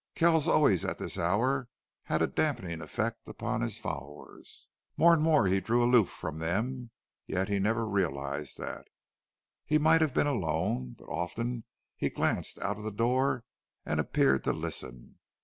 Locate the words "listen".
14.53-15.19